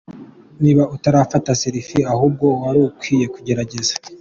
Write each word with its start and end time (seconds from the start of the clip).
Niba 0.61 0.83
utarafata 0.95 1.49
Selfie 1.61 2.07
ahubwo 2.13 2.45
warukwiye 2.61 3.25
kugerageza!. 3.33 3.93